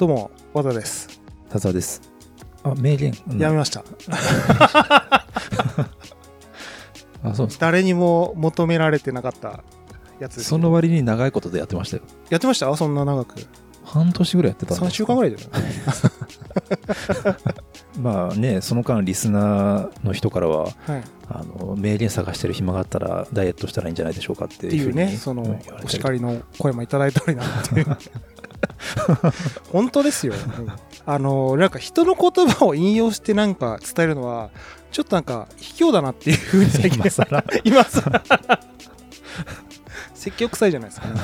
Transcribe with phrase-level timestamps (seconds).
[0.00, 1.20] どうも和田です。
[1.50, 2.00] 田沢です。
[2.62, 3.12] あ名言。
[3.36, 3.84] やめました。
[7.22, 7.66] あそうですか。
[7.66, 9.62] 誰にも求められてなかった
[10.18, 12.04] やつですその割に長いことでやってましたよ。
[12.30, 12.74] やってました？
[12.78, 13.46] そんな長く。
[13.84, 15.70] 半年ぐらいやってたん3週間ぐらいらいだよね。
[18.00, 21.04] まあねその間リスナーの人からははい。
[21.28, 27.86] あの名言探してる暇があったらダイエットしたらいいんじゃないでしょうかっていうねそのお叱りの声もいただいたりなっていう
[29.72, 30.68] 本当ですよ、うん。
[31.06, 34.50] あのなんか人の言葉を引用してなんか伝えるのは
[34.92, 37.44] ちょっとなんか卑怯だなっていうふうに最近今更。
[37.64, 38.22] 今さ
[40.14, 41.14] 説教臭いじゃないですか、ね、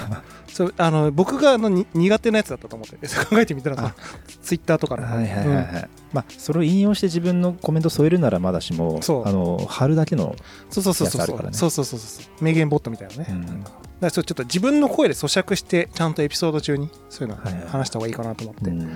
[0.48, 2.97] そうあの僕があのに苦手なやつだったと思って。
[2.97, 3.95] 考えてみたらさ
[4.43, 5.88] ツイッターとかの、はいはいはいはい、うん。
[6.12, 9.29] まあそれを引用して自分のコメント添えるならまだしもそう。
[9.29, 10.35] あの貼るだけの
[10.71, 11.57] そうそうそうそうそう、やつあるからね。
[11.57, 12.45] そうそうそうそう。
[12.45, 13.65] 名言ボットみたいなね、うん
[14.01, 17.67] だちょっと自分の声で咀嚼してちゃんとエピソード中にそういうのはいはい。
[17.69, 18.95] 話した方がいいかなと思って、うん。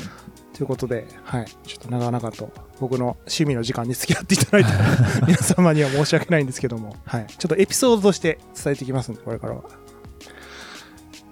[0.52, 4.70] ということで、はい、ちょっと長々と僕の趣味の時間に付き合っていただいた
[5.26, 9.62] 皆様には申し訳ないんですけども、はい、ちょっとエピソードとして伝えていきますんでこれからは。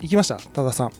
[0.00, 0.36] 行きました？
[0.38, 0.92] 多田さん。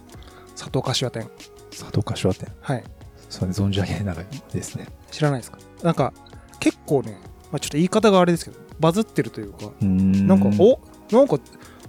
[0.56, 1.30] 佐藤柏店
[1.70, 2.84] 佐藤柏店はい。
[3.30, 4.16] それ存じ上げない
[4.52, 4.88] ですね。
[5.10, 5.58] 知らないですか？
[5.82, 6.12] なんか
[6.60, 7.16] 結構ね、
[7.52, 10.80] まあ、ちょっと言い方があれですけどバズってるというかななんかお？
[11.14, 11.38] なんか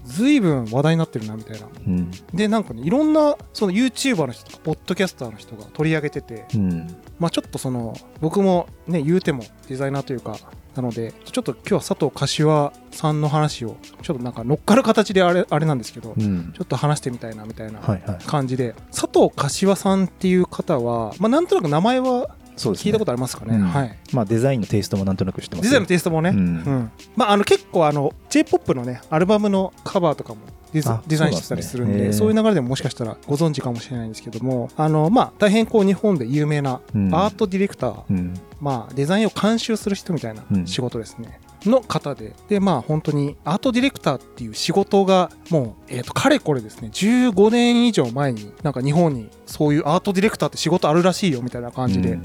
[0.09, 1.67] 随分話題になってるなみたいな。
[1.88, 2.11] うん。
[2.33, 6.88] でなんかねいろんなその YouTuber の人とかポッドキャスターの人が取り上げててうん。
[7.19, 10.37] まあちょっとその僕もね言うてもデザイナーというか
[10.75, 16.53] なのでちょっと今日は佐藤柏さんの話をちょっとなんか乗っかる形であれあれなんですけどうん。
[16.55, 18.17] ちょっと話してみたいなみたいなはいはい。
[18.25, 18.73] 感じで。
[18.91, 22.88] 佐藤柏さんっていう方はまあなんとなく名前はそうですね。
[22.88, 23.55] 聞いたことありますかね？
[23.55, 23.63] うん。
[23.63, 23.97] はい。
[24.13, 25.63] まあデザインのテイストもなんとなく知ってます。
[25.63, 26.41] デザインのテイストもね、ううん。
[26.57, 37.15] んまあ、あの結構あの J−POP のねアルバムのカバーとかもデザあデザインしてたりするんでそういう流れでももしかしたらご存知かもしれないんですけどもあの、まあ、大変こう日本で有名なうん。
[37.15, 38.33] アートディレクター、うん。
[38.61, 40.67] まあ、デザインを監修する人みたいなうん。
[40.67, 42.33] 仕事ですね、の方で。
[42.47, 46.89] でまあ本当にアートディレクターっていう仕事がもう、えー、とかれこれですね。
[46.92, 52.20] 15年以上前になんか日本にそういうアートディレクターって仕事あるらしいよみたいな感じで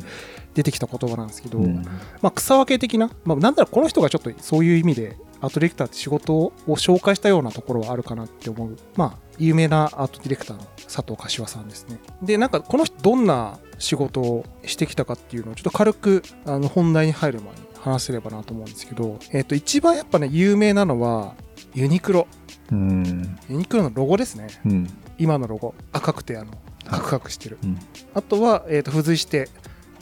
[0.55, 1.83] 出てきた言葉なんですけど、うん。
[2.23, 11.99] まあ、草分け的な、まあ、なんだろうこの人がちょっとそういう意味でアートディレクターって仕事を紹介したようなところはあるかなって思う、まあ、有名なアートディレクターの佐藤柏さんですね。
[12.23, 21.35] で、なんかこの人どんな仕事をしてきたかっていうのをちょっと軽くあの本題に入る前に話せればなと思うんですけど、えっ、と、一番やっぱね、有名なのは
[21.75, 22.27] ユニクロ。
[22.73, 24.47] うんユニクロのロゴですね。
[24.65, 24.87] うん
[25.19, 25.75] 今のロゴ。
[25.93, 26.53] 赤くて、あの、
[26.87, 27.59] カクカクしてる。
[27.63, 27.79] うん
[28.15, 29.49] あとは、えー、と付随して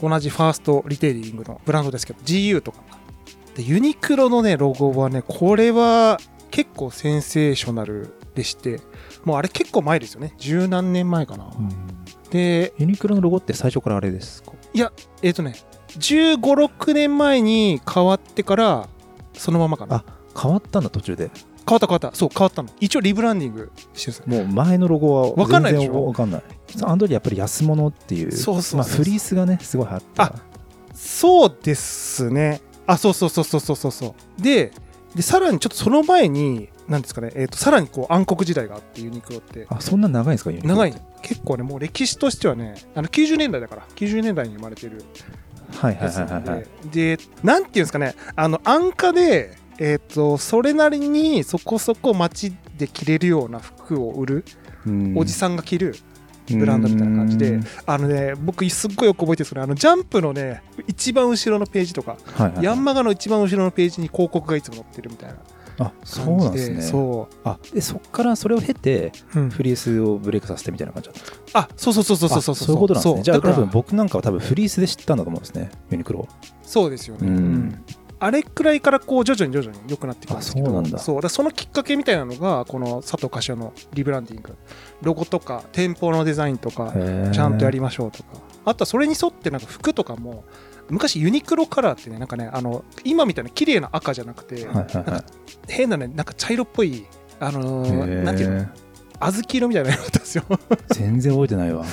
[0.01, 2.79] 同じファーストリテイリングのブランドですけど GU とか
[3.55, 6.19] でユニクロのねロゴはねこれは
[6.51, 8.79] 結構センセーショナルでして
[9.23, 11.69] もうあれ結構前ですよね十何年前かな、うん
[12.29, 14.53] でユニクロのロゴって最初からあれですか？
[14.73, 14.91] いや
[15.21, 15.55] えっ、とね
[15.89, 16.39] 1 5
[16.79, 18.89] 6年前に変わってから
[19.33, 19.97] そのままかな。
[19.97, 20.03] あ
[20.39, 21.29] 変わったんだ途中で。
[21.65, 22.11] 変わった変わった。
[22.13, 22.69] そう変わったの。
[22.79, 25.91] 一応リブランディングしてるもう前のロゴはわかんないでしょ？
[25.91, 26.43] 全然わかんない。
[26.83, 28.79] アンドリやっぱり安物っていうそうそう。
[28.79, 30.23] まあ、フリースがねすごいあった。
[30.23, 30.33] あ
[30.93, 32.61] そうですね。
[32.87, 34.41] あ、そうそうそうそうそうそう。
[34.41, 34.71] で、
[35.15, 39.65] で、さらにちょっとその前に、なんですかね、えっ、と、さらにこう暗黒時代があって、ユニクロって。
[39.69, 40.93] あそんな長いんですかユニクロ長い。
[41.21, 45.03] 結構ね、もう歴史としてはね、あの90年代だから、90年代に生まれてる
[45.77, 46.49] はいはいはいはい。
[46.49, 54.45] はいで、で、なんていうんですかね、あの、安価で、えっ、と、それなりにそこそこ街で着れるような服を売る、
[54.85, 55.13] うん。
[55.17, 55.95] おじさんが着る
[56.49, 57.51] ブランドみたいな感じで。
[57.51, 57.63] うん。
[57.85, 62.65] あのね、僕すっごいよく覚えてるんですけど、あの、ジャンプのね、一番後ろのページとか、はいはいはい。
[62.65, 65.35] ヤンマガの一番後ろのページに広告がいつも載ってるみたいな
[65.77, 66.81] 感じでなんですね。
[66.81, 69.49] そあでそっからそれを経てう、うん。
[69.49, 71.59] フリースをブレイクさせてみたいな感じだった。
[71.59, 73.23] あそうそうそうそうそうそうあそういうことなんですね。
[73.23, 76.27] じゃあ多分僕なんかは多分フリースで知ったんだと思うんですねユニクロ
[76.63, 77.37] そうですよね、うん。
[77.37, 77.85] うん
[78.23, 80.97] あれくらいからこう徐々に徐々に良くなってくるんですけどあそうなんだ。
[80.99, 81.21] そう。
[81.21, 84.55] だそのきっかけみたいなのがこの佐藤柏のリブランディング。
[85.01, 86.93] ロゴとか店舗のデザインとか
[87.33, 88.29] ちゃんとやりましょうとか。
[88.65, 90.45] あとはそれに沿ってなんか服とかも
[90.89, 95.23] 昔ユニクロカラーってねなんかねあの今みたいな綺麗な赤じゃなくて、はいはいはい。
[95.67, 97.05] 変なねなんか茶色っぽい
[97.39, 98.21] あのへー。
[98.21, 98.67] ーなんていうの？
[99.19, 100.43] 小豆色みたいなのだったんですよ。
[100.91, 101.85] 全然覚えてないわ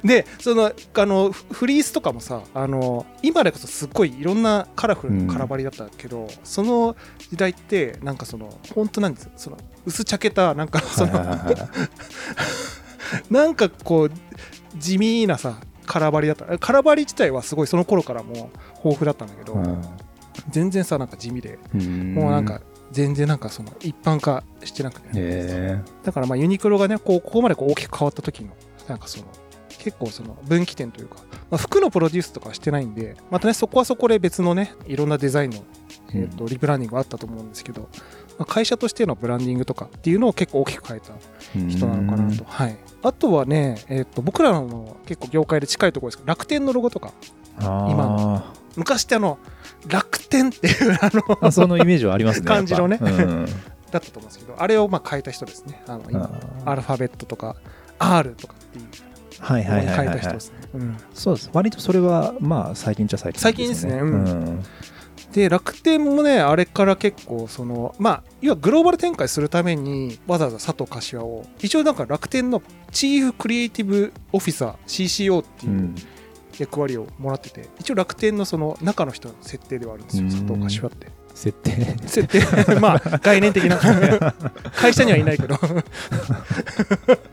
[0.04, 11.12] でそのあのフフリースとかもさあの今でこそすっごいいろんなカラフルなカラバリだったけど、その時代ってなんかその本当なんですその薄茶けたなんかその、
[13.30, 14.10] なんかこう
[14.78, 16.58] 地味なさカラバリだった。
[16.58, 18.50] カラバリ自体はすごいその頃からもう豊
[18.82, 19.60] 富だったんだけど、
[20.48, 22.14] 全然さなんか地味でうん。
[22.14, 22.60] もうなんか
[22.92, 28.50] 全然なんかその一般化してなくて、へだからまあユニクロがねこうここまでこう大きく変わった時の
[28.88, 29.24] なんかその
[29.82, 31.16] 結構その分岐点というか、
[31.50, 35.64] まあ、服のプロデュースとかはしてないんでまたねそこはそこで別のねいろんなデザインの、
[36.10, 37.88] えーとリブランディングがあったと思うんですけど、
[38.38, 41.12] まあ、会社としてのブランディングとかっていうのを結構大きく変えた
[41.68, 47.12] 人なのかなと、はい、あとはね、えー、と僕らの結構業界で近いところですけど楽天のロゴとか
[47.58, 48.42] 今今の。
[48.76, 49.38] 昔ってあの
[49.86, 52.98] 楽天っていうあのあそのイメージはありますね 感じのね。
[53.00, 53.46] うん。
[53.90, 55.82] だったと思うんですけどあれをまあ変えた人ですね。
[55.86, 57.56] あの今あアルファベットとか
[57.98, 58.84] R とかっていう
[59.42, 60.20] はいはいはいはい
[61.12, 61.50] そうです。
[61.52, 63.94] 割とそれはまあ最近じゃ最近最近ですね。
[63.94, 64.24] うん。
[64.24, 64.62] うん。
[65.32, 72.62] で楽天もねあれから結構そのまあ要はグローバル展開するためにわざわざ佐藤柏を一応なんか楽天の
[72.92, 75.94] チーフクリエイティブオフィサー CCO ってういうん。
[76.58, 80.24] 役割をもらってて一応楽天のその中の人の設定ではあるんですよ。
[80.24, 80.30] うん。
[80.30, 81.06] 佐藤柏って。
[81.34, 81.70] 設定。
[82.06, 82.40] 設定。
[82.78, 83.78] まあ概念的な。
[84.76, 85.58] 会社にはいないけど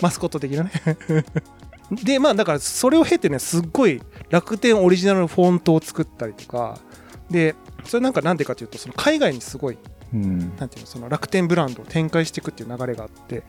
[0.00, 0.70] マスコット的なね。
[1.90, 6.78] でまあだからそれを経てねすっごい楽天オリジナルのフォントを作ったりとか
[7.30, 9.78] でそれなんかなんでかというとその海外にすごい
[10.12, 10.56] うん。
[10.56, 13.42] なんていうのその楽天ブランドを展開していくっていう流れがあって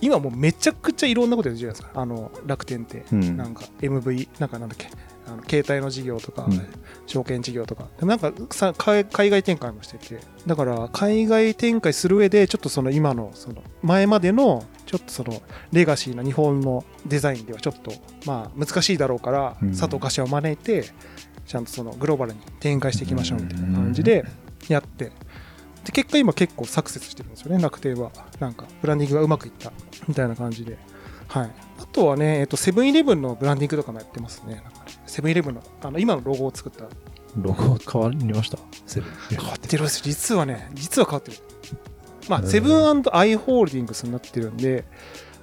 [0.00, 2.00] 今もうめちゃくちゃいろんなことやるじゃないですか。
[2.00, 3.04] あの楽天って。
[3.12, 3.36] うん。
[3.36, 4.88] なんか MV なんかなんだっけ
[5.28, 6.66] あの携帯の事業とか、うん。
[7.06, 7.86] 証券事業とか。
[7.98, 10.20] でもなんかさ海海外展開もしてて。
[10.46, 15.42] だから海外展開する上でちょっとその今のその前までのちょっとその
[15.72, 17.92] レガシーな日本のデザインではちょっと
[18.24, 19.70] まあ難しいだろうから、うん。
[19.70, 20.84] 佐藤柏を招いて
[21.46, 24.24] ちゃんとそのグローバルに展開していきましょうみたいな感じで
[24.68, 25.12] やって。
[25.84, 27.62] で結果今結構サクセスしてるんですよね。
[27.62, 28.10] 楽天は。
[28.40, 29.72] なんかブランディングがうまくいった。
[30.06, 30.76] みたいな感じで。
[31.28, 31.50] はい。
[31.78, 34.62] あとはねえっとセブンイレブンのブランディングとかもやってますね
[35.08, 36.84] セブンイレブンのあの今のロゴを作った。
[37.36, 38.58] ロゴ変わりました？
[38.86, 39.12] セブン。
[39.30, 41.36] 変わってるんです実はね実は変わってる。
[42.28, 44.84] まあセブンアイ・ホールディングスになってるんで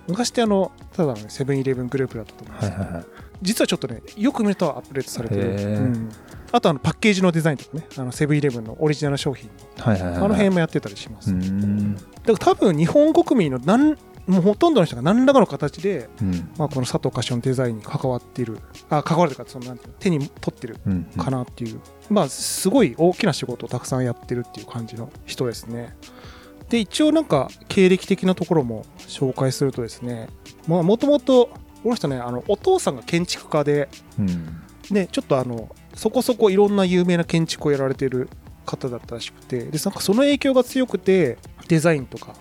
[0.07, 3.05] 昔ってあのただのねセブンイレブングループだったと思うんですけど、はいはいはい。
[3.41, 6.09] 実はちょっとねよく見るとアップデートされてる、うん。
[6.51, 9.49] あとあのパッケージのデザインとかねあのセブンイレブンのオリジナル商品。
[9.79, 11.95] はいはいはいあの辺もやってたりします、うだん。
[11.95, 13.97] から多分日本国民のなん
[14.27, 16.49] もうほとんどの人が何らかの形で、うん。
[16.57, 18.59] まあ、この佐藤菓子のデザインに関わっている。
[18.89, 21.79] あ関わるというかそのなんていうの手に取ってるうんかなっていう、
[22.09, 25.95] まあすごい大きな仕事をたくさんやってるっていう感じの人ですね。
[26.69, 30.29] で一応なんか経歴的なところも紹介するとですね
[30.67, 31.51] もともと
[31.83, 34.61] この人ねあのお父さんが建築家でうん。
[34.91, 38.29] でちょっとあのそこそこいろんな有名な建築をやられてる
[38.65, 41.37] 方だったらしくてでなんかその影響が強くて
[41.67, 42.35] デザインとか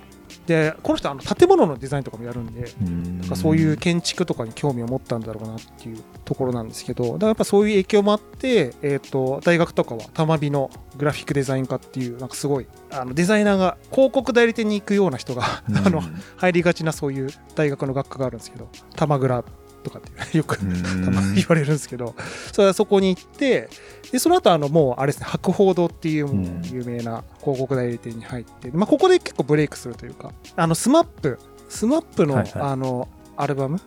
[0.47, 3.21] でこの人あの建物のデザインとかもやるんでうん。
[3.21, 15.77] なんかそういう建築とかに興味を持ったんだろうなっていうところなんですけどだからやっぱそういう影響もあって、えー、と大学とかは玉美のグラフィックデザイン科っていうなんかすごいあのデザイナーが広告代理店に行くような人が、うん。
[15.85, 16.03] あの
[16.37, 19.45] 入りがちなそういう大学の学科があるんですけど多摩グラ
[19.85, 22.15] とかって よくうんたまに言われるんですけど、
[22.53, 23.69] それはそこに行って、
[24.11, 33.81] でその後あのもうあれですね、博報堂っていううん有名な広告代理店に入って、まあ、ここで結構ブレイクするというか、あの SMAP、SMAP の、あのアルバム、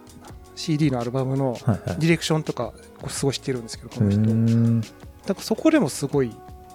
[0.55, 1.57] CD のアルバムの
[1.99, 2.73] ディレクションとか、
[3.07, 4.21] すごい知ってるんですけど、この人。
[4.21, 6.31] だうんからそこでもすごい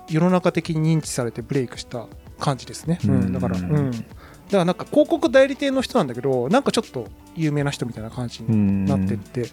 [0.08, 2.06] 世の中的に認知されてブレイクした
[2.38, 2.98] 感じですね。
[3.04, 3.90] うんうんだから、うん。
[4.52, 9.48] だからなんか広告代理店の人なんだけど、なんかちょっと有名な人みたいな感じになってって、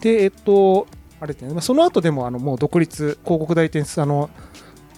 [0.00, 0.86] で、えっと、
[1.18, 4.28] あれですね、まあその後でもあのもう独立、広告代理店、あの、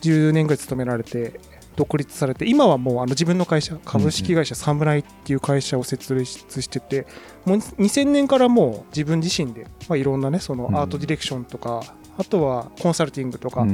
[0.00, 1.38] 10年ぐらい勤められて、
[1.76, 7.06] 独立されて、今はもうあの自分の会社、株式会社サムライっていう会社を設立してて、
[7.44, 11.82] もう2000年からもう自分自身で、まあ、いろんなね、そのアートディレクションとか、
[12.16, 13.64] あとはコンサルティングとか、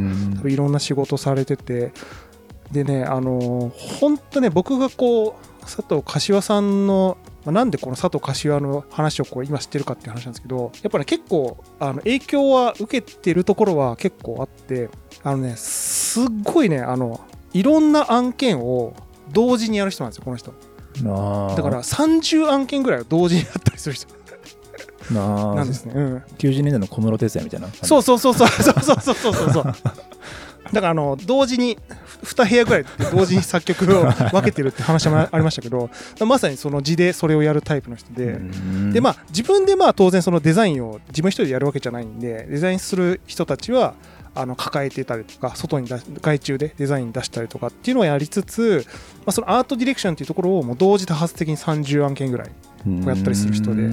[0.44, 1.92] いろんな仕事されてて。
[2.72, 14.88] でねあの本当ね僕がこう佐藤柏さんのまあなんでこの佐藤柏の話をこう今知ってるかっていう話なんですけどやっぱね結構あの影響は受けてるところは結構あって
[15.22, 17.20] あのねすっごいねあの
[17.52, 18.94] いろんな案件を
[19.32, 20.52] 同時にやる人なんですよこの人。
[20.94, 24.06] だから30案件ぐらいを同時にやったりする人。
[25.10, 25.14] あ。
[25.14, 29.74] ーなんですね、うん、90年代の小室哲哉みたいなそうそうそうそうそうそうそうそう。
[30.72, 31.78] だからあの同時に
[32.22, 35.90] 2部屋ぐらいで同時に作曲を 分けてるって話もありましたけど
[36.26, 38.92] まさにその字でそれをやるタイプの人で、うん。
[38.92, 43.94] でまあ自分でまあ当然そのデザインを自分一人でやるわけじゃないんでデザインする人たちは
[44.34, 48.84] あの抱えてたりとか外に出し外注でデザイン出したりとかっていうのをやりつつ、
[49.18, 52.50] まあ、そのアートディレクションっていうところをもう同時多発的に30案件ぐらい
[52.86, 53.04] うん。
[53.04, 53.90] やったりする人で。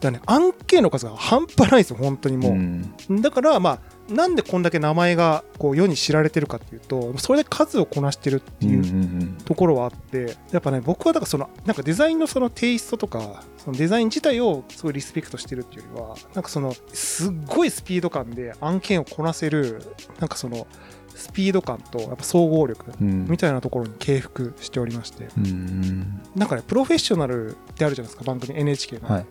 [0.00, 2.52] だね案件の数が半端ないですよ本当にもう。
[2.54, 3.22] ん。
[3.22, 19.82] だからまあなんでこんだけ名前がこう世に知られてるかっていうとそれで数をこなしてるっていうところはあってやっぱね僕はだからそのなんかデザインのそのテイストとかそのデザイン自体をすごいリスペクトしてるっていうよりはなんかそのすっごいスピード感で案件をこなせる
[20.20, 20.68] なんかその
[21.16, 25.28] スピード感とやっぱ総合力みたいなところに敬服しておりまして。
[25.38, 26.22] うんうん。
[26.36, 29.26] なんかねプロフェッショナルであるじゃないですか番組 NHK の、はい。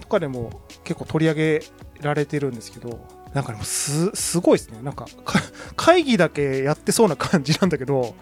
[0.00, 1.62] とかでも結構取り上げ
[2.02, 3.00] られてるんですけど
[3.34, 4.80] なんかでもすすごいですね。
[4.82, 5.40] なんかか
[5.76, 8.14] 会議だけやってそうな感じなんだけど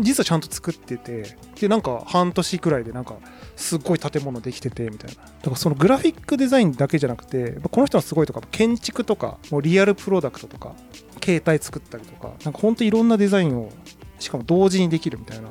[0.00, 3.16] 実はちゃんと作っててでなんか半年くらいでなんか
[3.56, 5.22] すっごい建物できててみたいな。
[5.22, 10.74] だからそのグラフィックデザインだけじゃなくてこの人のすごいとか建築とかもうリアルプロダクトとか
[11.22, 13.70] 携帯作ったりとかなんか本当いろんなデザインを
[14.18, 15.48] しかも同時にできるみたいな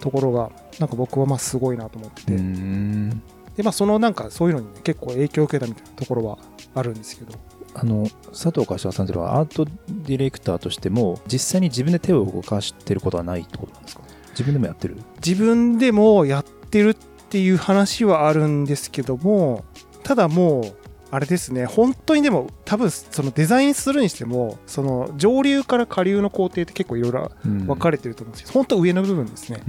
[0.00, 3.22] ところがなんか僕はまあすごいなと思ってて、うん。
[3.56, 6.38] でまあそのなんかそういうのに、ね、結構影響を受けたみたいなところは
[6.74, 7.32] あるんですけど。
[7.74, 14.02] あの佐藤柏さんというのはアートディレクターとしても実際に自分で手を動かしてることはないってことなんですか？
[14.32, 14.98] 自分でもやってる？
[15.24, 19.64] 自分でもやってるっていう話はあるんですけども
[20.02, 20.81] ただもう
[21.12, 21.66] あれですね。
[21.66, 29.62] 本当にでも多分そのデザインするにしてもその上流から下流の工程って結構いろいろ分かれれてると思うんですけど、本当上の部分ですね。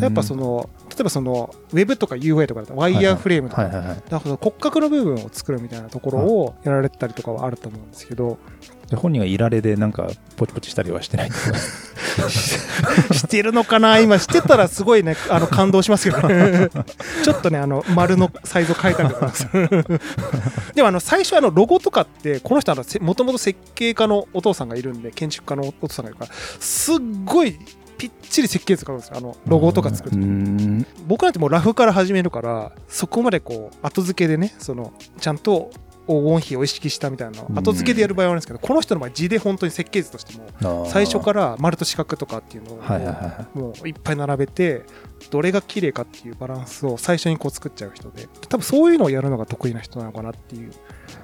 [0.00, 3.68] やっぱそのの例えばそのウェブとか UI とかだとワイヤーフレームとか、
[4.36, 8.38] 骨格の部分を作るみたいなところをやられてたりとかはあると思うんですけど、
[8.90, 11.30] で本人がいられでなんかポチポチしたりはしてない
[13.12, 14.00] してるのかな？
[14.00, 16.68] 今してたらすごいねあの感動しますけどね
[17.22, 19.32] ちょっとねあの丸のサイズを変えたりとか。
[20.74, 27.58] でもあの最初あのロゴとかってこの人もともと設計家のお父さんがいるんで建築家のお父さんがいるからすっごい
[27.98, 29.18] ぴっちり設計図書くんですよ。
[29.18, 30.16] あのロゴとか作る
[31.06, 35.70] 僕なんてもうラフから始めるからそこまでこう後付けでねそのちゃんと
[36.10, 42.76] 黄金比を意識したみたいな後付けでやる場合はあるんですけど、この人の場合字で本当に設計図としても最初からら丸と四角とかっていうのを
[43.54, 44.84] もういっぱい並べて
[45.30, 50.72] どれが綺麗かっていうバランスを最初にこう作っちゃう人で多分そういうのをやるのが得意な人なのかなっていう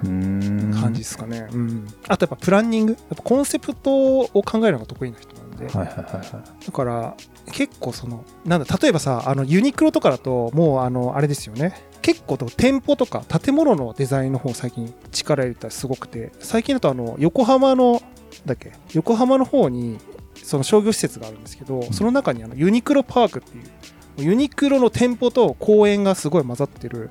[0.01, 1.87] 感じですかね、うん。
[2.07, 2.93] あとやっぱプランニング。
[2.93, 6.65] やっぱコンセプトを考えるのが得意な人なんで、はいはいはいはい。
[6.65, 7.15] だから
[7.51, 11.81] 結構そのなんだ例えばさあのユニクロとかだともうあのあれですよね。
[12.01, 16.31] 結構店舗とか建物のデザインの方最近力入れたらすごくて。
[16.39, 18.01] 最近だとあの横浜の
[18.45, 18.71] だっけ？
[18.93, 19.97] 横浜の方に
[20.35, 27.09] その商業施設があるんですけど、その中にあのユニクロパークっていうユニクロの店舗と公園がすごい混ざってる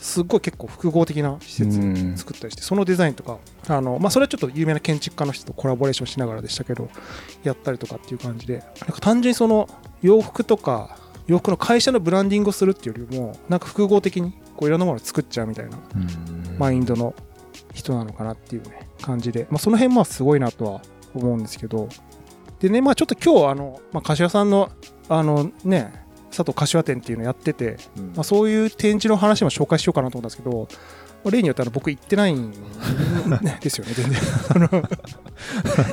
[0.00, 2.16] すっごい結構複合的な施設うん。
[2.16, 3.38] 作ったりしてそのデザインとか
[3.68, 6.88] あの、まあ、それはちょっと有名な建築家の人とコラボレーションしながらでしたけど
[7.42, 9.68] やったりとかっていう感じでなんか単純にその
[10.02, 16.58] 洋服とか洋服の会社のブランディングをするっていうよりもなんか複合的にこういろんなものを作っちゃうみたいなうん。
[16.58, 17.14] マインドの
[17.74, 20.82] 人なのかなっていうね感じで、まあ、その辺まあすごいなとは
[21.14, 21.88] 思うんですけど。
[22.60, 24.70] でねまあちょっと今日あの、まあ、柏さんの
[25.08, 26.07] あのね
[26.38, 30.68] 佐藤柏店っていうのやってて、うんまあ、そういう展示の話も紹介しようかなと思ったんですけど、
[31.24, 32.52] まあ例によってあの僕行ってないん
[33.60, 34.20] ですよね、全然。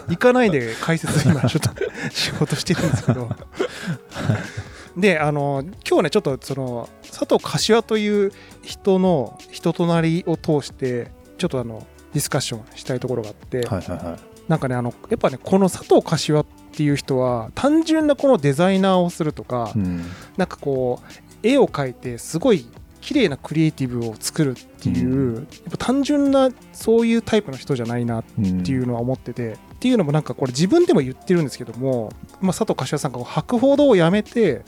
[0.07, 1.71] 行かないで解説今ちょっと
[2.11, 3.29] 仕事してるんですけど。
[4.95, 20.03] で、あの、今日ね、ちょっとその、佐藤柏という人の人となりを通して、ちょっとあの、ディスカッションしたいところがあって、はいはいはいなんかね、あの、やっぱね、この佐藤柏っていう人は、単純なこのデザイナーをするとか、うん。
[20.37, 22.65] なんかこう絵を描いてすごい
[23.01, 32.11] 綺麗なクリエイティブを作るっていう、やっぱ単純なそういうタイプの人じゃないなっていうのは思ってて、っていうのもなんかこれ自分でも言ってるんですけども、
[32.41, 34.63] まあ、佐藤柏さんがこう博報堂を辞めて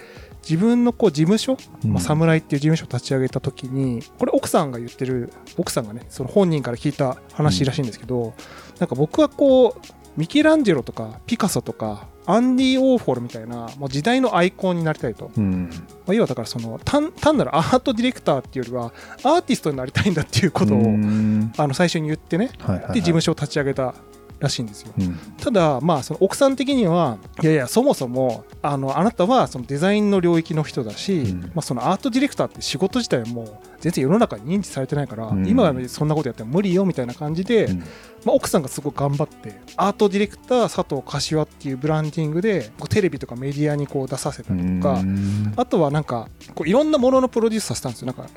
[0.47, 1.93] 自分のこう事務所、うん。
[1.93, 8.35] まあ、侍っていう事務所を立ち上げた時にこれ奥さんが言ってる奥さんがねその本人から聞いた話らしいんですけど、
[8.79, 9.81] なんか僕はこう
[10.17, 15.69] ミケランジェロとかピカソとかアンディ・オーフォルみたいなもう時代のアイコンになりたいと、うん。
[16.05, 18.93] まあ、要はだからその単単なるアートディレクターっていうよりは
[19.23, 21.53] アーティストになりたいんだっていうことを、うん。
[21.55, 22.51] あの最初に言ってね。
[22.59, 22.93] はいはいはい。
[22.95, 23.95] で事務所を立ち上げた
[24.39, 24.93] らしいんですよ。
[24.97, 25.17] うん。
[25.37, 31.41] ただ、まあ、その奥さん的にはいやいやそもそもあのあなたはそのデザインの領域の人だし、うん。
[31.41, 35.47] まあ、そのアートディレクターって仕事自体もう全然世の中に認知されてないから、うん。
[35.47, 37.79] 今そんなことやっても無理よみたいな感じで、うん。
[38.25, 45.53] まあ、奥さんがすごい頑張ってアートディレクター佐藤柏っていうブランディングでこうテレビとかメディアにこう出させたりとか、うん。
[45.55, 48.07] あとはなんかこういろんなもののプロデュースさせたんですよ。
[48.07, 48.27] なんか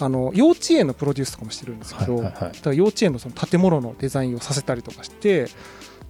[0.00, 2.34] あの幼稚園のプロデュースとかもしてるんですけど、はいはい
[2.66, 2.76] はい。
[2.76, 5.46] 幼稚園のその建物のデザインをさせたりとかして、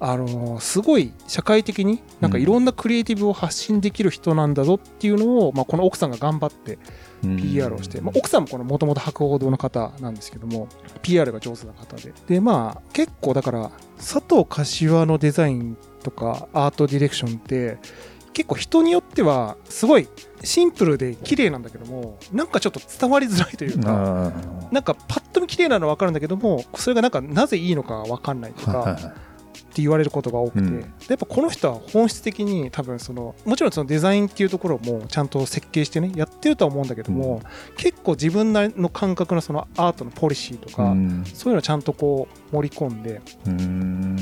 [0.04, 6.78] あのーすごい社会的になんかいろんなクリエイティブを発信できる人なんだぞっていうのを、まあ、この奥さんが頑張って
[7.22, 10.66] PR をして、まあ、奥さんもこのもともと博報堂の方なんですけども
[11.02, 12.12] PR が上手な方で。
[12.26, 17.78] でまあ結構だから佐藤柏のデザインとかアートディレクションって
[18.32, 20.08] 結構人によってはすごい
[20.42, 24.32] シンプルで綺麗なんだけどもなんかちょっと伝わりづらいというか
[24.70, 28.96] なんかパッと見綺麗なのは分かるんだけどもそれがなんかなぜいいのか分かんないとか、
[29.72, 43.22] って言われることが多くて、うん、やっぱこの人は本質的に多分そのもちろんそのデザインっていうところもちゃんと設計してねやってるとは思うんだけども、うん、結構自分なりの感覚のそのアートのポリシーとか、うん、そういうのをちゃんとこう盛り込んで,、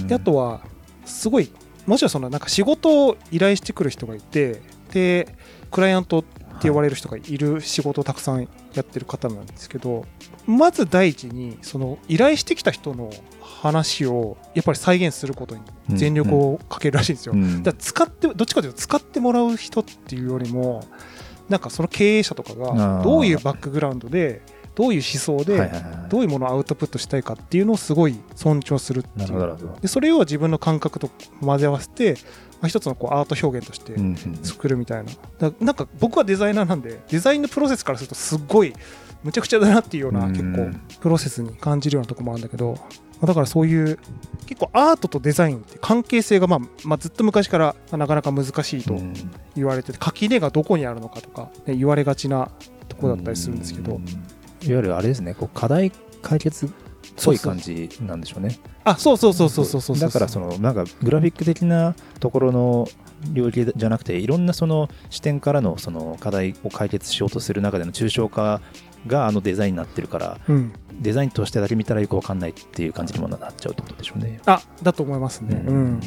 [0.06, 0.60] であとは
[1.04, 1.50] すごい
[1.86, 4.60] もちろんそのなんか仕事を依頼してくる人がいて
[4.92, 5.34] で
[5.70, 6.24] クライアントっ
[6.60, 10.04] て呼ばれる人がいる仕事をたくさんやってる方なんですけど
[10.46, 13.10] まず第一にその依頼してきた人の
[13.40, 17.34] 話をやっぱり再現することに全力をかけるらしいんですよ。
[17.62, 20.84] だ使ってどっちかというと使ってもらう人っていうよりも
[21.48, 24.40] なんかその経営者とかがどういうバックグラウンドで
[24.74, 25.70] どういう思想で
[26.08, 29.58] どういうものをアウトプットしたいかっていうのをすごい尊重するっていう。
[29.80, 31.10] でそれを自分の感覚と
[31.40, 32.14] 混ぜ合わせて、
[32.60, 33.94] まあ、一つのこうアート表現として
[34.42, 38.74] 作るみたいな、だなんか僕はデザイナーなんでデザインのプロセスからするとすっごい
[39.22, 42.78] むちゃくちゃだなっていうような結構プロセスに感じるようなとこもあるんだけど
[43.26, 43.98] だからそういう
[44.46, 48.94] 結構アートとデザインって関係性がまあ、まあ、ずっと昔からなかなか難しいと
[49.54, 52.50] 言われてて垣根がどこにあるのかとか、ね、言われがちな
[52.88, 54.00] とこだったりするんですけど
[54.62, 56.68] いわゆるあれですねこう課題解決っ
[57.24, 62.88] ぽい感じなんでしょうねあそうそうそうそうそうそうだからそのなんかグラフィック的なところの
[63.32, 68.60] 領域じゃなくていろんなその視点からのその課題を解決しようとする中での抽象化
[69.06, 74.40] があのデザインになってるから、うん、デザインとしてだけ見たらよくわかんないっていう感じにもなっちゃうってことでしょうね。
[74.46, 75.62] あだと思いますね。
[75.66, 76.00] うん、うん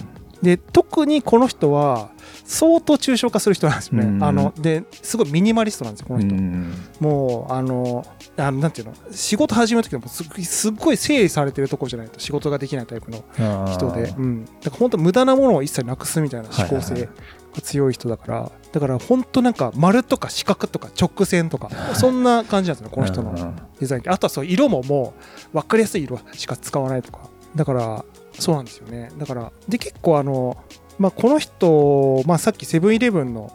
[0.44, 2.12] で特にこの人は
[2.44, 8.06] 相当抽象化する人なんですよね、うん、あのですごいミニマリストなんですよこの人、うん、もうあの
[8.38, 8.94] あのなんていうの？
[9.12, 13.24] 仕事始める時でもすすっごい整理されてるところじゃないと仕事ができないタイプの
[13.72, 17.10] 人で、うん、だから本当無駄なものを一切なくすみたいな思考性
[17.56, 25.14] が強い人だから、だから本当なんか丸とか四角とか直線とかそんな感じなんですよこの人のデザインあとはそう色もも
[25.54, 27.30] う分かりやすい色しか使わないとか。
[27.56, 28.04] だから
[28.40, 29.12] そうなんですよね。
[29.20, 30.58] だからで結構あの
[31.04, 33.52] まあ、この人、まあ、さっきセブンイレブンの,、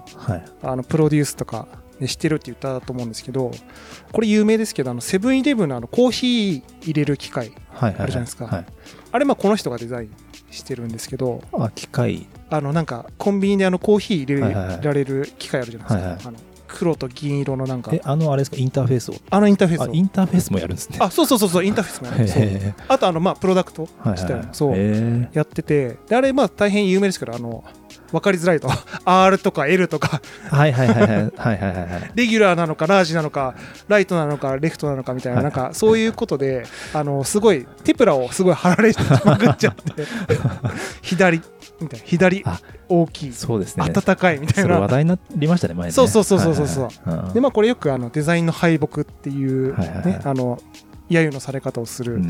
[0.62, 1.66] あのプロデュースとか、
[1.98, 3.50] ね、してるって言ったと思うんですけど
[4.12, 8.64] これ有名ですけどセブンイレブンのあのコーヒー入れる機械あるじゃないですか、
[9.12, 10.10] あれまあこの人がデザイン
[10.50, 12.26] してるんですけどあ機械。
[12.50, 14.40] あのなんかコンビニであのコーヒー入れ
[14.82, 17.90] られる機械あるじゃないですか、あの黒と銀色のなんか。
[17.94, 18.56] えあのあれですか？
[18.58, 19.14] インターフェースを。
[19.30, 19.92] あのインターフェースを。
[19.94, 20.98] インターフェースもやるんですね。
[21.00, 22.74] あそうそうそうそうインターフェースもやるんです。
[22.88, 24.54] あとあのまあプロダクト自体も。
[24.54, 25.28] そう。
[25.32, 25.96] やってて。
[26.08, 27.64] であれまあ大変有名ですけどあの
[28.12, 28.68] 分かりづらいと。
[29.04, 30.20] R とか L とか。
[30.50, 31.08] はいはいはいはい。
[31.08, 33.54] はいはいはい レギュラーなのかラージなのか
[33.88, 40.04] ライトなのかレフトなのかみたいななんかそういうことであのすごいテプラをすごい貼られてまくっちゃって。
[41.02, 41.40] 左
[41.80, 42.06] みたいな。
[42.06, 42.44] 左
[42.88, 43.32] 大きい。
[43.32, 43.88] そうですね。
[43.90, 44.80] 暖かいみたいな。
[44.80, 45.92] 話題になりましたね前ね。
[45.92, 46.66] そうそうそうそうそう。
[46.66, 50.60] そう、でまあこれよくあのデザインの敗北っていうね、あの
[51.10, 52.20] 揶揄のされ方をする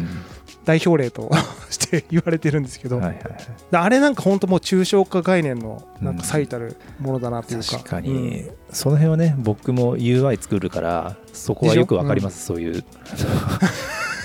[0.65, 1.31] 代表例と
[1.71, 3.37] して言われてるんですけど、はいはいはい、
[3.73, 8.11] あれなんか本当もう抽象化概念のなんか最たるものだなというか、確かに、
[8.43, 12.85] うん、その辺はね僕も UI 作るからそこはよくわかります、そういう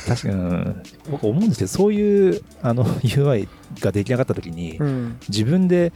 [0.07, 3.47] 確かに、うん、僕思うんですけどそういうあの UI
[3.79, 5.93] が出来上がった時に、うん、自分で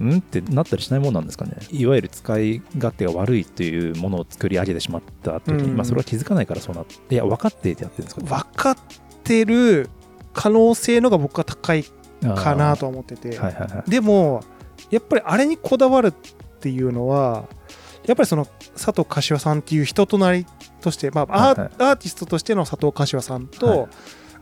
[0.00, 1.56] うんってなったりしないもんなんですかね。
[1.70, 8.76] いわゆる使い勝手が悪いというものを作り上げてしまった時に、うん、まあ、それは気づかないからそうなっていや分かっててやってるんですか、ね、分かっ
[9.24, 9.88] てる
[10.34, 11.84] 可能性のが僕は高い
[12.20, 14.42] かなと思ってて、はいはいはい、でも
[14.90, 16.12] やっぱりあれにこだわるっ
[16.60, 17.46] ていうのは
[18.06, 20.46] やっぱりその佐藤柏さんっていう人となり
[20.86, 23.88] として、まあアー、はいはい、アーティストとしての佐藤柏さんと、はい、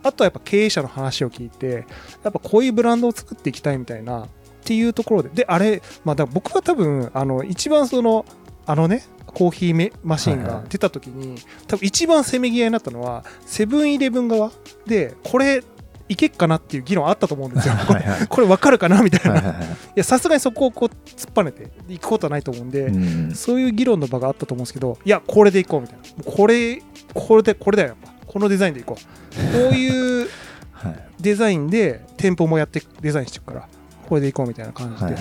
[0.03, 1.85] あとはやっぱ経営者の話を聞いて
[2.23, 4.27] やっぱこういうブランドを作っていきたいみたいなっ
[4.63, 8.25] ていうところでであれ、まあ、だ僕は多分あの一番その
[8.67, 14.51] あのねコーヒーマシンが出た時に、はいはい、多分一番せめぎ合いになったのはセブンイレブン側
[14.85, 15.63] でこれ
[16.07, 17.73] いけっかなっていう議論あったと思うんですよ。
[17.87, 19.39] これこれ分かるかなみたいな。
[19.41, 19.53] い
[19.95, 26.23] やさすがにそこをこう突っぱねていくことはないと思うんで、うん、そういう議論の場があったと思うんですけどいやこれでいこうみたいな。
[26.23, 26.81] これ
[27.13, 28.13] これでこれだよやっぱ。
[28.27, 29.35] このデザインでいこう。
[29.35, 30.29] こういう
[31.19, 33.67] デザインで店舗もやってデザインしていくから
[34.07, 35.15] これでいこうみたいな感じで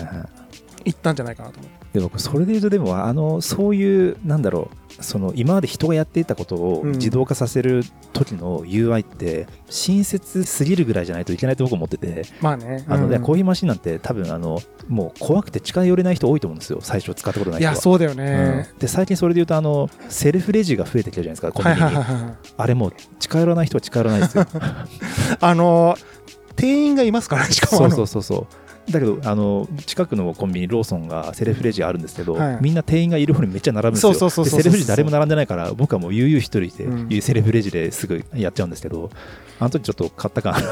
[0.84, 1.83] いったんじゃないかなと思って。
[1.94, 6.92] で僕それで言うとでもあのそういうなんだろうその今まで人がやっていたことをうん。
[6.92, 12.24] 自動化させる時の UI って親切すぎるぐらいじゃないといけないと僕は思ってて。
[12.40, 12.84] まあね。
[12.88, 13.22] あの、ねうん。
[13.22, 16.78] コーヒーマシンなんて多分あのもう怖くて近寄れない人多いと思うんですよ。
[16.80, 17.72] 最初使ったことない人は。
[17.72, 18.78] いやそうだよね、うん。
[18.78, 24.46] で最近それで言うとあのセルフレジが増えてきたじゃないですかコンビはいニに、はいはいはいあれもう近寄らない人は近寄らないですよ。
[25.40, 25.96] あの
[26.56, 32.58] 店員がいますからねしかもそうそうそうそうだけどあの近くのコンビニローソンがセルフレジあるんですけど、はい。
[32.60, 34.30] みんな店員がいる方にめっちゃ並ぶんですよ。
[34.30, 39.10] セルフレジ誰も並んでないから僕はもう悠々一人で、うんセルフレジですぐやっちゃうんですけど
[39.58, 40.66] あの時ちょっと買った感ある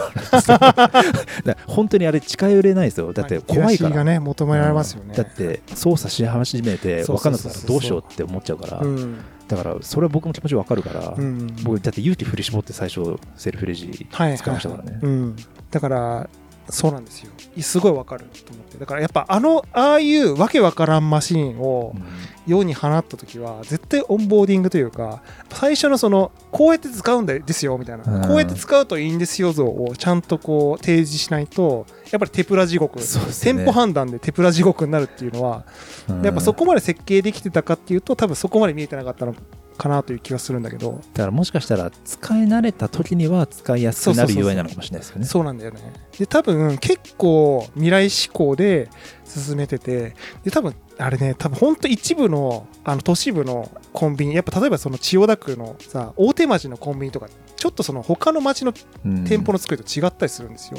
[1.67, 3.13] 本当にあれ近寄れないですよ。
[3.13, 9.19] だって怖いから、ね求められますよね、だって操作し始めて分かんなくなったらどうしようって思っちゃうから、うん。
[9.49, 11.47] だからそれは僕も気持ち分かるから、うん。
[11.63, 14.37] 僕だって勇気振り絞って最初セルフレジはい。
[14.37, 15.37] 使いましたからね、うん、
[15.71, 16.31] だから
[16.69, 17.31] そうなんですよ。
[17.61, 18.79] すごいわかると思って。
[18.79, 22.03] だからやっぱあのああいうわけわからんマシンをうん。
[22.45, 28.23] 世に放った時は絶対オンボーディングというか最初のそのこうやって使うんですよみたいな、うん。
[28.23, 33.53] こうやって使うといいんですよ像をちゃんとこう提示しないとやっぱりテプラ地獄、そうですね。
[33.53, 35.65] 店舗判断でテプラ地獄になるっていうのは、
[36.09, 36.23] うん。
[36.23, 39.37] やっぱそこまで設計できてたかっていうと多分そこまで見えてなかったの
[39.77, 41.01] かなという気がするんだけど。
[41.15, 45.27] だからもしかしたら使い慣れた時には使いやすくなる UI なのかもしれないですよね。
[45.27, 45.81] そうなんだよね
[46.19, 48.89] で多分結構未来志向で
[49.25, 57.29] 進めててで多分あれね多分本当一部のあの都市部のコンビニやっぱ例えばその千代田区のさ大手町のコンビニとか
[57.63, 59.25] ちょっとその他の町のうん。
[59.25, 60.79] 店舗の作りと違ったりするんですよ、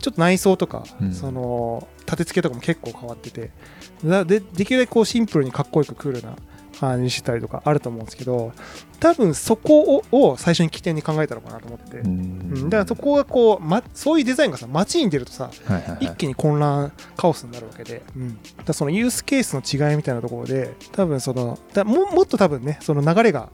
[0.00, 1.12] ちょっと内装とか、うん。
[1.12, 3.50] その立て付けとかも結構変わってて。
[4.04, 6.34] だでできるだけこうシンプルにかっこよくクールな
[6.80, 8.52] 感じにしたりとかあると思うんですけど
[9.00, 12.02] 多分そこをを最初に起点に考えたのかなと思って
[12.64, 16.04] だからそこがこう、ま、そういうデザインがさ街に出るとさはいはいはい。
[16.06, 23.50] 一気に混乱カオスになるわけで、うん、だそのユースケースの違いみたいなところで多分そのだももっと多分ねその流れが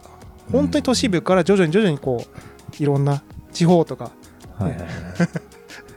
[0.51, 4.11] 本当に都市部から徐々に徐々にこういろんな地方とか
[4.59, 4.89] はいはいはい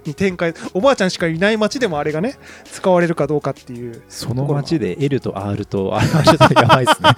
[0.05, 4.03] に展開おばあちゃんしかいない街でもあれがね使われるかどうかっていう。
[4.09, 7.09] その街で L と R と R はちょっとやばいですね。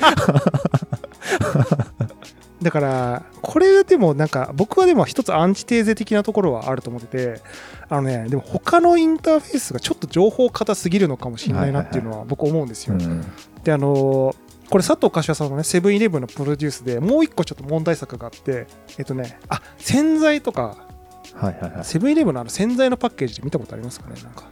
[2.62, 7.42] だからこれでもなんか僕はでも一つアンチテーゼ的なところはあると思ってて
[7.88, 13.24] あのねでも他のインターフェースがちょっと情報硬すぎるのかもしれないなっていうのは僕思うんですよ、うん。
[13.64, 14.36] であのー
[14.70, 20.87] これ佐藤柏さんのねセブンイレブンのプロデュースでもう一個ちょっと問題作があってえっとねあ洗剤とか
[21.36, 21.86] はいはいはい。
[21.86, 24.16] セブンイレブンのあの洗剤のパッケージで見たことありますかね？
[24.24, 24.46] なんか。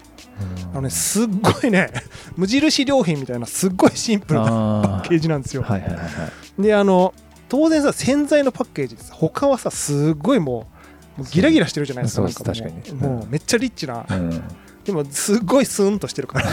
[0.74, 1.90] あのねすっごいね
[2.36, 5.62] 無印良品みたいなすっごいシンプルなパッあケージなんですよ。
[5.64, 6.06] はいはいはいは
[6.60, 6.62] い。
[6.62, 7.14] であの
[7.48, 10.68] 当然さ洗剤のパッケージってさ他はさすっごいも
[11.18, 12.92] うもうギラギラしてるじゃないですかなんかも確かに。
[12.96, 14.44] もうめっちゃリッチな、うん。
[14.84, 16.50] でもすっごいスーンとしてるから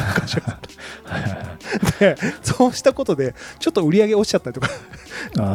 [2.01, 4.69] でそうしたことでちょっと売り上げ落ちちゃったりとか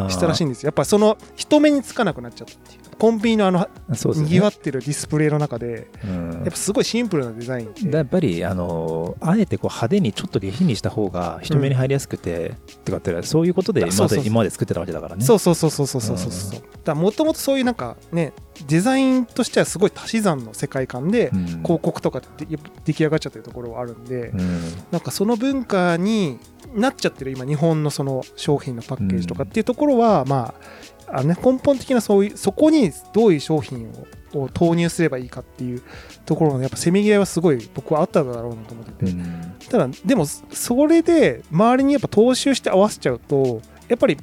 [0.09, 0.67] したらしいんですよ。
[0.67, 3.67] やっぱその人目につかなくなっちゃったっていうコンビニのあのね。
[4.15, 6.31] にぎわってるディスプレイの中でうん。
[6.31, 12.55] やっぱすごいシンプルなデザインやっぱりあのあえてこう派手にちょっと下品にした方が人目に入りやすくて、
[12.85, 14.23] とかってそういうことで今まそうそうそう。
[14.23, 15.23] で今まで作ってたわけだからね。
[15.23, 16.59] そうそうそうそうそうそうそうそう。
[16.59, 18.33] だからもともとそういうなんかね
[18.67, 21.45] デザインとしてはすごい足し算の世界観でうん。
[21.63, 24.61] 広告とかってで出来上がっちゃってるところはあるんで、うん。
[24.91, 26.39] なんかその文化に
[26.73, 35.81] なっちゃってる今日本のその商品のパッケージとかっていうところは、まああのね、根本的なそういうそこにどういう商品をを投入すればいいかっていう
[36.25, 39.55] ところのやっぱせめぎ合いはすごい僕はあっただろうなと思ってて、うん。
[39.69, 44.17] ただでもそれで周りにやっぱ踏襲して合わせちゃうとやっぱり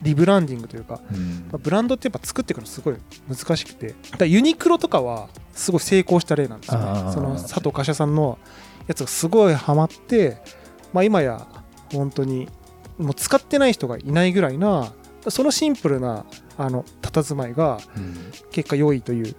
[0.00, 1.48] リブランディングというか、うん。
[1.50, 2.96] まあブランドってやっぱ作っていくのすごい
[3.28, 3.94] 難しくて。
[4.16, 7.12] だユニクロとかはすごい成功した例なんですよね。
[7.12, 8.38] その佐藤柏さんの
[8.86, 10.38] やつがすごいハマって、
[10.92, 11.46] まあ、今や
[11.92, 12.48] 本当に
[12.96, 14.92] もう使ってない人がいないぐらいな
[15.30, 16.24] そのシンプルな
[16.56, 18.16] あの佇まいがうん。
[18.50, 19.34] 結果良いという。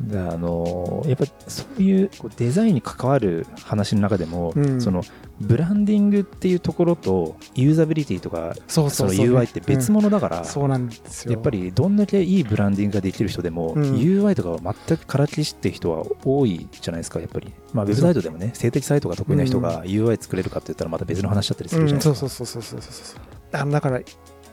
[0.00, 4.80] であのやっぱそういうデザインに関わる話の中でも、うん。
[4.80, 5.02] その
[5.40, 9.16] ブランディングっていうところとユーザビリティとかそうそのそう。
[9.16, 11.32] そう UI って別物だから、そうなんですよ。
[11.32, 13.82] やっぱりどんだけいいブランディングができる人でも、うん。
[13.94, 23.20] UI とかは全くからきしって人は多いじゃないですかやっぱり、まあ、ウェブサイトでもね性的サイトが得意な人が UI 作れるかって言ったらまた別の話だったりするじゃうん、ないですか、そうそうそうそうそうそうそう。
[23.52, 24.00] あのだから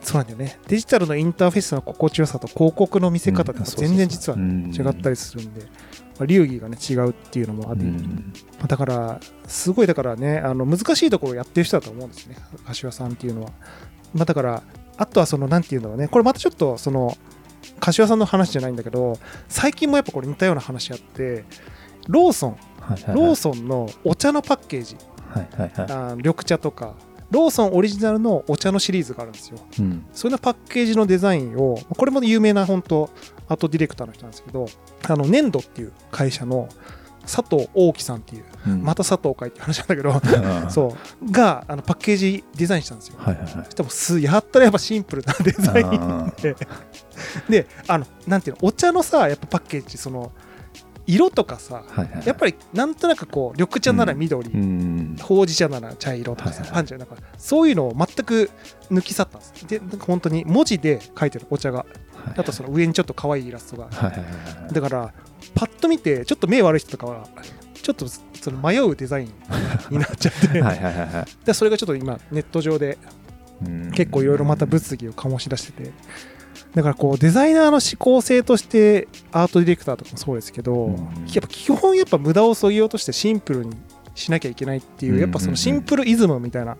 [0.02, 0.58] そうなんだよね。
[0.66, 5.68] デジタルのインターフェースの心地よさと広告の見せ方って全然実は違ったりするんで、ま
[6.22, 8.32] あ、流儀がね違うっていうのもあって、うん。
[8.58, 12.36] まあだからすごいだからねあの難しいところをやってる人だと思うんですね。
[12.66, 13.50] 柏さんっていうのは、
[14.12, 14.62] まあ、だから
[14.96, 16.08] あとはそのなんていうんだろうね。
[16.08, 17.16] これまたちょっとその
[17.78, 21.44] 柏さんの話じゃないんだけど最近もやっぱこれ似たような話あって
[22.08, 22.56] ローソン。
[22.80, 23.14] はいはいはい。
[23.14, 24.96] ローソンのお茶のパッケージ。
[25.28, 25.70] はいはいはい。
[25.76, 26.94] あー緑茶とか、
[27.32, 29.58] ローソンオリジナルのお茶のシリーズがあるんですよ。
[29.78, 30.04] うん。
[30.12, 33.10] それのパッケージのデザインをこれも有名な本当
[33.48, 34.66] アートディレクターの人なんですけど
[35.08, 36.68] あの粘土っていう会社の
[37.22, 38.82] 佐藤大樹さんっていううん。
[38.82, 41.30] また佐藤かいって話なんだけど あそう。
[41.32, 43.14] があのパッケージデザインしたんですよ。
[43.18, 43.74] はいはいはい。
[43.74, 46.56] でもすやったらやっぱシンプルなデザインあで
[47.48, 50.32] であのなんていうのお茶のさやっぱパッケージその
[51.06, 52.26] 色とかさはいはい。
[52.26, 55.16] やっぱりなんとなくこう緑茶なら緑、うん。
[55.20, 58.50] ほうじ茶なら茶色とかさ、はいはいパンチなんかそういうのを全く
[58.90, 59.66] 抜き去ったんです。
[59.66, 62.34] でなんか本当に文字で書いてるお茶がはい。
[62.36, 63.88] あとその上にちょっと可愛いイラストが。
[63.88, 64.24] はいはいはい
[64.62, 64.72] はい。
[64.72, 65.12] だから
[65.54, 67.28] パッと見てちょっと目悪い人とかは
[67.74, 69.34] ちょっとその迷うデザイン
[69.90, 70.60] になっちゃって。
[70.62, 71.46] はいはいはいはい。
[71.46, 72.98] でそれがちょっと今ネット上で
[73.64, 73.90] うん。
[73.92, 75.90] 結構いろいろまた物議を醸し出してて
[76.74, 80.94] だからこうデザイナーの思考性としてアートディレクターとかもそうですけど、うん。
[80.94, 81.06] やっ
[81.40, 83.76] ぱ基本やっぱ無駄をそぎ落としてシンプルに
[84.14, 85.20] しなきゃいけないっていう、うん。
[85.20, 86.78] やっぱそのシンプルイズムみたいなの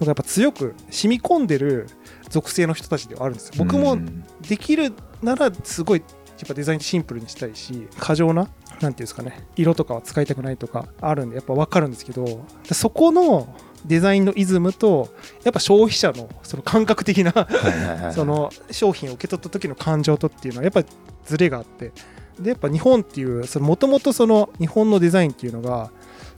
[0.00, 1.86] がやっぱ強く染み込んでる
[2.28, 3.54] 属性の人たちではあるんですよ。
[3.58, 13.54] 僕もうんできるならすごいやっぱデザインシンプルにしたいし過剰ななんていうんですかね色とかは使いたくないとかあるんでやっぱ分かるんですけどでそこの
[13.84, 15.08] デザインのイズムと
[15.44, 17.32] やっぱ消費者のその感覚的な
[18.14, 20.86] その商品を受け取った時の感情とっていうのはやっぱり
[21.26, 21.92] ズレがあって。
[22.38, 25.90] でやっぱ日本っていうもともとその日本のデザインっていうのが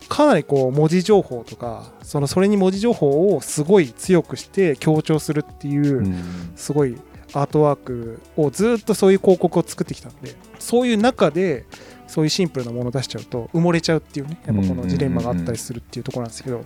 [0.09, 6.15] かなりこう文字情報とかそのそれに文字情報をすごい強くして強調するっていう、うん。
[6.57, 6.97] すごい
[7.35, 11.65] アートワークをずっとそういう広告を作ってきたんでそういう中で
[12.07, 16.63] そういうシンプルなものを出しちゃうと埋もれちゃうっていうねやっぱこのジレンマがあったりするっていうところなんですけど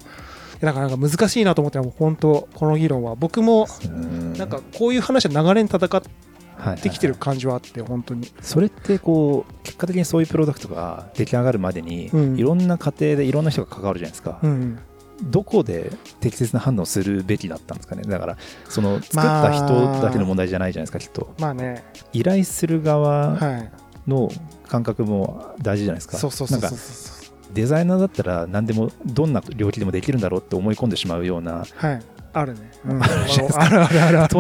[0.61, 3.15] だからなんか難しいなと思ってもう本当この議論は。
[3.15, 4.33] 僕もうん。
[4.35, 8.33] なんかこういう話は流れに戦っはいはいてきてる感じはあって本当に。
[8.41, 12.39] それってこう結果的にそういうプロダクトが出来上がるまでに、うん。
[12.39, 14.79] いろんな過程でいろんな人が関わるじゃないですか、うん。
[15.23, 18.03] どこで適切な反応するべきだったんですかね？
[18.05, 18.39] だから
[18.69, 21.35] その作った人だけの問題じゃないじゃないですかきっと。
[21.39, 21.85] まあね。
[22.15, 23.71] 依頼する側はい。
[24.07, 24.31] の
[24.69, 26.17] 感覚も大事じゃないですか。
[26.17, 26.79] そうそうそうなんかそう。
[26.79, 27.16] そう
[27.57, 32.03] デザイナーだったら何でもどんな領域でもできるんだろうって思い込んでしまうようなはい。
[32.35, 33.15] あるね、うん、ある
[33.57, 34.37] あるあるある。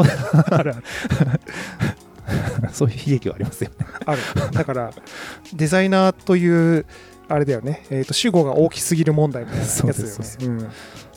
[0.50, 0.74] ある
[2.72, 3.76] そういう悲劇はありますよね。
[4.04, 4.20] ある。
[4.52, 4.90] だから
[5.54, 6.84] デザイナーという
[7.28, 9.94] あれだよね、えー、と主語が大きすぎる問題みたいなやつだよね。
[9.94, 10.38] そうです。
[10.42, 10.68] うん。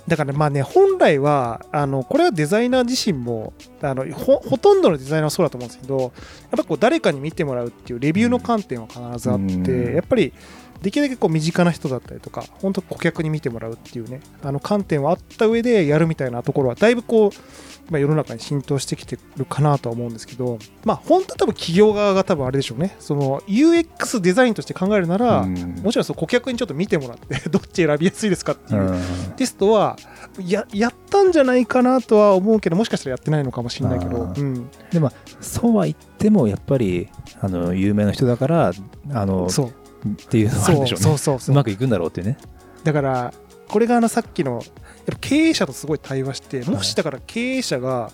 [0.08, 6.12] だからまあね本来はあのこれはデザイナー自身もあのほほとんどのデザイナーはそうだと思うんですけどやっ
[6.58, 9.96] ぱこう誰かに見てもらうっていうレビューの観点は必ずあって、うん。
[9.96, 10.34] やっぱり
[10.82, 22.96] できるだけこう身近な人だったりとか本当顧客に見てもらうっていうねあの観点はあった上でやるみたいなところはだいぶこう、まあ、世の中に浸透してきてるかなとは思うんですけどまあ本当は多分企業側が多分あれでしょうね。
[23.00, 25.76] その UX デザインとして考えるなら、うん。
[25.82, 28.82] もちろんそう顧客にちょっと見てもらって どっち選びやすいですかっていう。
[28.82, 29.02] うん。
[29.36, 29.98] テストは
[30.46, 35.12] ややったんじゃないかなとは思うけどもしかしたらやってないのかもしれないけど、うん、でも
[35.42, 37.10] そうは言ってもやっぱり
[37.42, 38.72] あの有名な人だから
[39.12, 39.74] あのそう
[40.08, 41.04] っていうのはあるそうでしょうね。
[41.04, 41.56] そうそうそうう。
[41.56, 42.38] まくいくんだろうってね。
[42.84, 43.34] だから
[43.68, 44.64] これがあのさっきのやっ
[45.06, 48.12] ぱ経営者とすごい対話してもしだから経営者が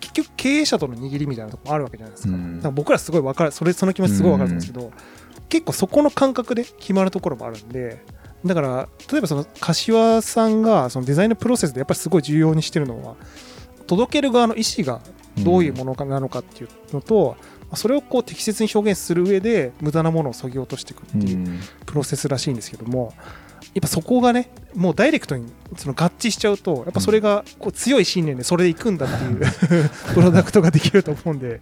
[0.00, 4.92] 結局経営者との握りみたいなとこもあるわけじゃないですか,、から僕らすごい分かるそれその気持ちすごい分かるんですけど、
[5.48, 8.02] 結構そこの感覚で決まるところもあるんで
[8.44, 13.14] だから例えばその柏さんがそのデザインのプロセスでやっぱりすごい重要にしてるのは
[13.86, 15.00] 届ける側の意思が
[15.38, 17.36] どういうものかなのかっていうのと、
[17.74, 21.60] それをこう適切に表現する上で無駄なものを削ぎ落としていくっていううん。
[21.86, 23.14] プロセスらしいんですけども
[23.74, 29.40] やっぱそこがねもうダイレクトにその合致しちゃうとやっぱそれがこう強い信念でそれでいくんだっていう
[30.14, 31.60] プロダクトができると思うんで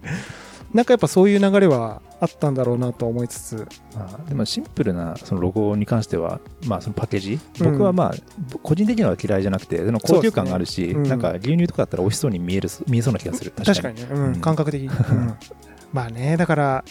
[0.75, 3.69] なんかやっぱそういう流れはあったんだろうなと思いつつ。
[3.95, 7.73] まあでもシンプルなそのロゴに関しては、まあ、そのパッケージ、うん。
[7.73, 11.03] 僕はまあ個人的には嫌いじゃなくてでも高級感があるし、そうですね。
[11.03, 11.09] うん。
[11.09, 13.53] なんか牛乳とかだったら美味しそうに見える見えそうな気がする。
[13.53, 13.97] 確かに。
[13.97, 14.25] ね、うん。
[14.27, 14.41] うん。
[14.41, 15.35] 感覚的に、うん。
[15.93, 16.85] まあねだから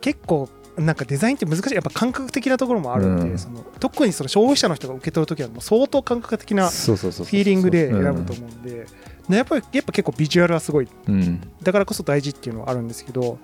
[0.00, 1.74] 結構なんかデザインって難しい。
[1.74, 3.38] やっぱ感覚的なところもあるんで、うん。
[3.38, 7.38] その特にその消費者の人が受け取るときはもう相当感覚的なフそうそうそうそう。
[7.38, 8.86] ィーリングで選ぶと思うんで、
[9.28, 10.88] ねやっぱりやっぱ結構ビジュアルはすごい。
[11.08, 11.40] うん。
[11.62, 13.38] だからこそ大事っていうのはあるんですけど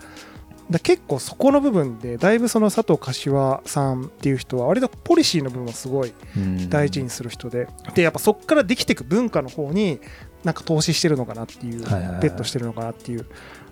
[0.71, 6.71] だ結構そこの部分でだいぶその佐藤柏さんっていう人は割とポリシーの部分をすごいうん。
[6.71, 10.01] 大事にする人で、でやっぱそこからできていく文化の方に
[10.45, 13.27] なんか投資してるのかなっていう、ベットしてるのかなっていう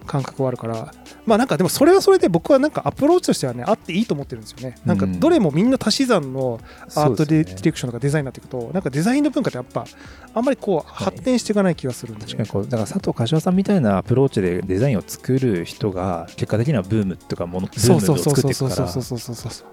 [0.06, 0.92] 感覚はあるから。
[1.26, 4.76] まあなんかでもそれはそれで僕はなんかアプローチとしてはねあっていいと思ってるんですよね。
[4.84, 6.60] なんかどれもみんな足し算の
[6.94, 9.84] アートディレクションとかデザインになっていくと、なんかデザインの文化ってやっぱ
[10.34, 18.88] あんまりこう発展していかない気がするんで、確かにこうだから佐藤柏さんみたいなアプローチでデザインを作る人が結果的にはブームとかものブームを作っていくから。
[18.88, 19.68] そうそうそうそうそうそう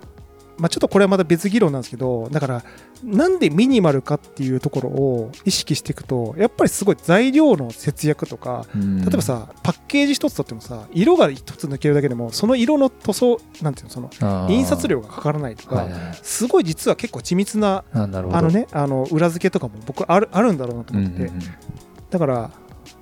[0.57, 2.63] まあ、ちょっとこれはまた別議論なんですけどだから
[3.03, 15.87] なんでミニマルかっていうところを意識していくとやっぱりすごい材料の節約とか例えばさパッケージ一つとってもさ色が一つ抜けるだけでもその色の塗装なんていうのその印刷量がかからないとか、
[16.21, 21.31] すごい実は結構緻密なあのねあの裏付けとかも僕あるあるんだろうなと思って、
[22.09, 22.51] だから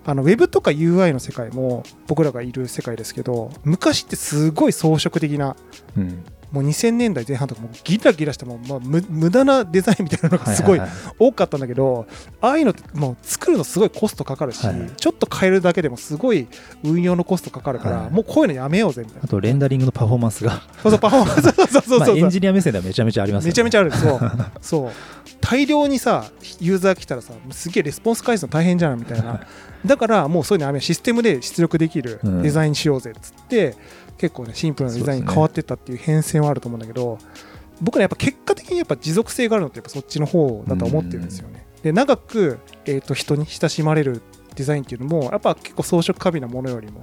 [0.06, 5.56] あのウェブとか UI の世界も僕らがいる世界ですけど昔ってすごい装飾的な、
[5.98, 10.82] うん、もう2000年代前半とかもギラギラしても、まあ、無駄なデザインみたいなのがすごい
[11.18, 12.06] 多かったんだけど、
[12.42, 16.48] ああいうのってもう作るのすごいコストかかるし、はい、ちょっと変えるだけでもすごい
[16.84, 19.22] 運用のコストかかるから、はい、もうこういうのやめようぜみたいな。
[19.24, 20.62] あとレンダリングのパフォーマンスが。
[20.84, 24.20] そうそうパフォーマンス そうそうそうそう、エンジニア目線ではめちゃめちゃあります、ね、めちゃめちゃあるそう
[24.62, 24.92] そう。
[25.42, 26.26] 大量にさ
[26.60, 29.42] ユーザー来たらさすげえレスポンス返すの大変じゃんみたいな。
[29.86, 33.76] だからもうそういうのシステムで出力できるデザインしようぜっつって、うん、
[34.18, 37.18] 結構ねシンプルなデザインに変わってったっていう変遷はあると思うんだけど、
[37.82, 41.66] 僕ねやっぱ結果的にやっぱ持続性があるのってやっぱそっちの方だと思ってるんですよね。
[41.84, 44.22] で長く、えー、と人に親しまれる
[44.56, 47.02] デザインっていうのもやっぱ結構装飾過敏なものよりも、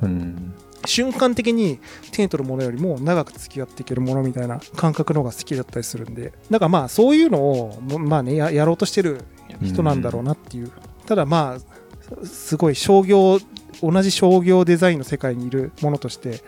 [0.87, 1.79] 瞬間的に
[2.13, 9.25] 手に取るものよりも長く付き合っていけるものみたいな感覚の方が好きだったりするんでだからまあそういうのをまあねやろうとしてる
[9.63, 10.73] 人なんだろうなっていう、
[11.07, 13.39] ただまあすごい商業
[13.83, 16.43] 同じ商業デザインの世界にいるものとして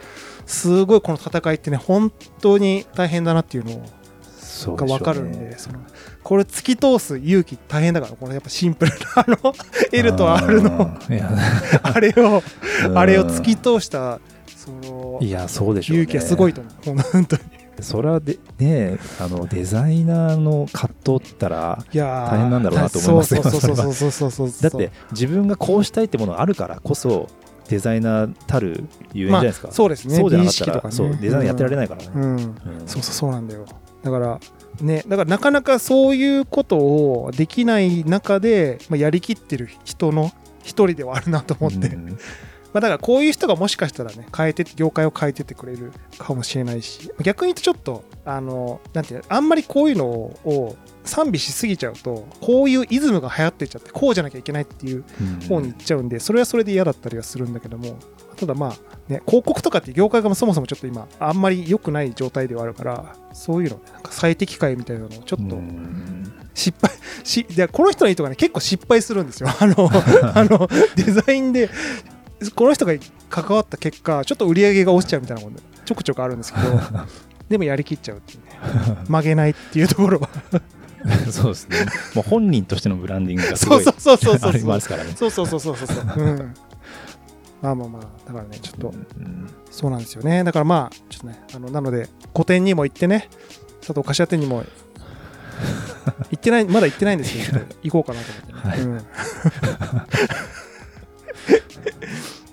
[0.46, 3.86] すごいこの戦いってね本当に大変だなっていうのを
[4.76, 5.80] が分かるんで、ね、その
[6.22, 9.54] これ突き通す勇気大変だからこれやっぱシンプルなあの
[9.92, 10.96] L と R の
[11.82, 12.42] あれを
[12.94, 14.20] あれを突き通した
[14.56, 17.42] そのいやそうでしょう、勇気はすごいと思う本当に。
[17.80, 27.28] それはでねあのデザイナーの葛藤ったら大変なんだろうなと思いますよだって自分がこうしたいってものがあるからこそ
[27.72, 30.16] デザイナーたるゆえんじゃないですか、まあ、そうですね。
[30.16, 32.54] そうじゃなかったら、ね、そうデザインやってられないからね、うん。
[32.84, 33.64] そうそうそうなんだよ。
[34.02, 34.40] だから
[34.82, 40.32] ねだからなかなかそういうことをできない中で、まあ、やりきってる人の
[40.62, 42.18] 一人ではあるなと思って、うん
[42.72, 55.04] まあ、だからこういう人がもしかしたらね変えて業界を変えてってくれるかもしれないし逆に言うとちょっとあのなんていうあんまりこういうのを賛美しすぎちゃうとこういうイズムが流行ってっちゃってこうじゃなきゃいけないっていう
[55.48, 57.98] 方に行っちゃうんで、それはそれで嫌だったりはするんだけども
[58.36, 58.70] ただまあ
[59.12, 65.56] ね広告とかって業界がそもそもちょっと今あんまり良くない状態ではあるからそういうのなんか最適解みたいなのをちょっと
[66.54, 69.48] 失敗しでこの人のいいとかね結構失敗するんですよ。
[69.48, 69.90] あの
[70.34, 71.68] あのデザインで
[72.50, 72.92] この人が
[73.30, 76.80] 関わった結果ちょっと売り上げが落ちちゃうみたいなことちょくちょくあるんですけど
[77.48, 78.52] でもやりきっちゃうっていうね。
[79.08, 80.28] 曲げないっていうところは。
[81.30, 81.76] そうですね。
[82.14, 85.12] もう本人としてのブランディングがすごいそうそうそうそうそうますからね。
[85.16, 86.54] そうそうそうそうそうそう、うん、
[87.60, 90.44] まあまあまあだからねちょっと、うん、そうなんですよね。
[90.44, 93.28] だからまあちょっとねあのなので個展にも行ってね
[93.80, 94.64] 佐藤柏店にも
[96.30, 99.04] 行ってないまだ行ってないんですけど行こうかなと思って、ね、はい、うん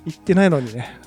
[0.09, 0.99] 行ってないのにね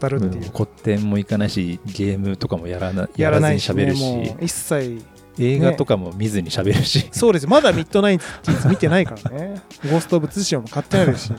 [0.00, 5.02] 語るっていう、古典も行かないしゲームとかもやらなやらずに喋るし、ね、一切
[5.38, 7.46] 映画とかも見ずに喋るし、ね、そうです。
[7.46, 8.24] まだミッドナイト
[8.68, 9.62] 見てないからね。
[9.90, 11.32] ゴースト・オブ・ツシオも買ってあるし。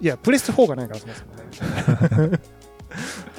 [0.00, 2.38] いやプレステ4がないからそもそもね。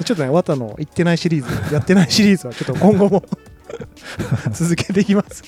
[0.04, 3.24] ちょっとね綿の行ってないシリーズやってないシリーズはちょっと今後も
[4.52, 5.44] 続けていきます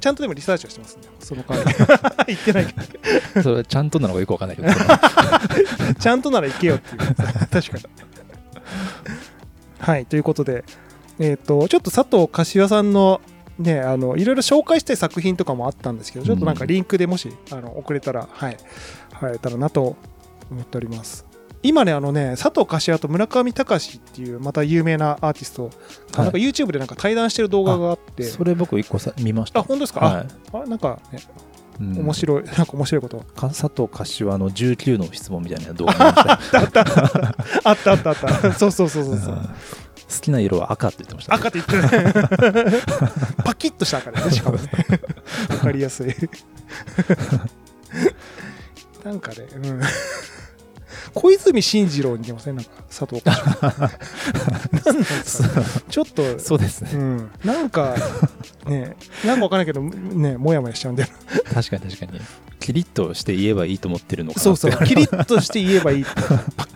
[0.00, 1.74] ちゃんとでもリサーチをしてますね、その代わり。
[2.34, 3.42] 言ってないけど。
[3.42, 4.68] それちゃんとなのかよくわかんないけど。
[5.98, 7.14] ちゃんとなら行けよっていう。
[7.50, 7.84] 確かに。
[9.80, 10.64] はい、ということで、
[11.18, 13.20] えっ、ー、と、ちょっと佐藤柏さんの
[13.58, 18.56] ね、あのいろいろ紹介したい作品とかもあったんですけど、ちょっとなんかリンクでもし、あの送れたら、はい、
[19.14, 19.96] 入れたらなと
[20.50, 21.27] 思っております。
[21.62, 25.72] 今ね、あのね、佐藤柏と村上隆っていう、また有名なアーティスト、はい、
[26.18, 29.60] なんか YouTube でなんか対談してる動画があって、それ僕、一個さ見ました。
[29.60, 31.20] あ、本当ですか、はい、あなんかね、
[31.80, 33.24] うん、面白い、 なんか面白いこと。
[33.34, 36.80] 佐藤柏の19の質問みたいな動画 あった。
[37.64, 38.52] あったあったあった。
[38.52, 39.34] そうそうそうそうそう。
[39.36, 39.42] 好
[40.20, 42.12] きな色は赤って言ってました、赤って言ってね
[43.44, 44.30] パキッとした赤でね。
[44.30, 44.70] しかもね。
[45.48, 46.14] 分かりやすい。
[49.04, 49.80] なんかねうん
[51.14, 52.56] 小泉進次郎に似てません？
[52.56, 53.22] なんか佐藤
[54.84, 57.96] なんですか、ちょっとそうですね、うん、なんか
[58.66, 61.08] ねなんかわかんないけどねもやもやしちゃうんだよ
[61.52, 62.20] 確かに確かに。
[62.60, 64.72] キリッとして言えばいいと思ってるのかそうそう。
[64.84, 66.06] キリッとして言えばいい。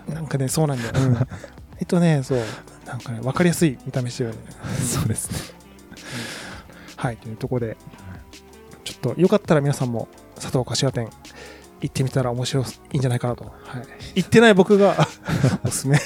[0.09, 1.17] なんかねそうなんだよ、うん、
[1.79, 2.39] えっとねそう。
[2.87, 4.43] なんかね分かりやすい見た目してるよね。
[4.81, 5.39] そうですね、
[5.91, 5.97] うん、
[6.97, 7.77] はいというところで。
[8.85, 11.09] ちょっとよかったら皆さんも佐藤柏店
[11.83, 13.45] 行ってみたら面白いんじゃないかなと。
[13.45, 13.53] はい、
[14.21, 15.07] 行ってない僕が
[15.67, 15.99] おすすめ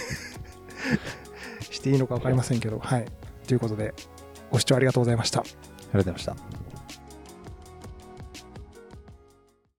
[1.70, 3.06] していいのか分かりませんけど、はい。
[3.46, 3.94] ということで、
[4.50, 5.40] ご視聴ありがとうございました。
[5.40, 6.65] ありがとうございました。